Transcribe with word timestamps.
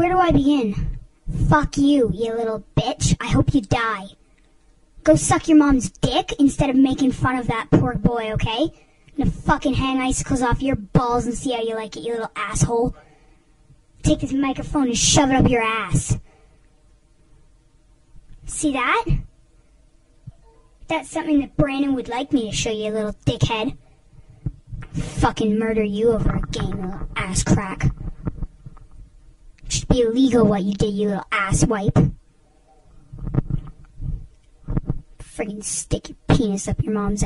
Where 0.00 0.08
do 0.08 0.18
I 0.18 0.30
begin? 0.30 0.98
Fuck 1.50 1.76
you, 1.76 2.10
you 2.14 2.32
little 2.32 2.64
bitch. 2.74 3.14
I 3.20 3.26
hope 3.26 3.52
you 3.52 3.60
die. 3.60 4.06
Go 5.04 5.14
suck 5.14 5.46
your 5.46 5.58
mom's 5.58 5.90
dick 5.90 6.32
instead 6.38 6.70
of 6.70 6.76
making 6.76 7.12
fun 7.12 7.36
of 7.36 7.48
that 7.48 7.66
poor 7.70 7.96
boy, 7.96 8.32
okay? 8.32 8.70
Gonna 9.18 9.30
fucking 9.30 9.74
hang 9.74 10.00
icicles 10.00 10.40
off 10.40 10.62
your 10.62 10.76
balls 10.76 11.26
and 11.26 11.34
see 11.34 11.52
how 11.52 11.60
you 11.60 11.74
like 11.74 11.98
it, 11.98 12.00
you 12.00 12.12
little 12.12 12.32
asshole. 12.34 12.96
Take 14.02 14.20
this 14.20 14.32
microphone 14.32 14.86
and 14.86 14.96
shove 14.96 15.32
it 15.32 15.36
up 15.36 15.50
your 15.50 15.60
ass. 15.60 16.16
See 18.46 18.72
that? 18.72 19.04
That's 20.88 21.10
something 21.10 21.40
that 21.40 21.58
Brandon 21.58 21.94
would 21.94 22.08
like 22.08 22.32
me 22.32 22.50
to 22.50 22.56
show 22.56 22.70
you, 22.70 22.90
little 22.90 23.16
dickhead. 23.26 23.76
Fucking 24.94 25.58
murder 25.58 25.84
you 25.84 26.12
over 26.12 26.36
a 26.36 26.40
game, 26.40 26.70
little 26.70 27.08
ass 27.16 27.42
crack. 27.42 27.89
Be 29.90 30.02
illegal 30.02 30.46
what 30.46 30.62
you 30.62 30.74
did, 30.74 30.94
you 30.94 31.08
little 31.08 31.26
ass 31.32 31.66
wipe. 31.66 31.98
Friggin' 35.18 35.64
stick 35.64 36.10
your 36.10 36.18
penis 36.28 36.68
up 36.68 36.80
your 36.84 36.92
mom's 36.92 37.10
ass. 37.14 37.18